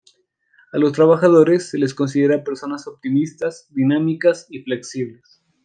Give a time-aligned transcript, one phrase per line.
[0.73, 5.43] A los trabajadores se les considera personas optimistas, dinámicas y flexibles.